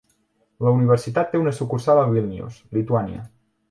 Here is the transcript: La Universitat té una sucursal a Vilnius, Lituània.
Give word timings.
La 0.67 0.73
Universitat 0.77 1.31
té 1.35 1.43
una 1.43 1.55
sucursal 1.59 2.05
a 2.07 2.09
Vilnius, 2.17 2.61
Lituània. 2.79 3.27